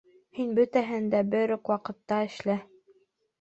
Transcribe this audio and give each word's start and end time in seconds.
—Һин 0.37 0.53
бөтәһен 0.59 1.11
дә 1.15 1.19
берүк 1.35 1.69
ваҡытта 1.73 2.19
эшлә. 2.31 2.57